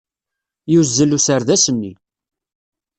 Yuzzel 0.73 1.15
userdas-nni. 1.17 1.93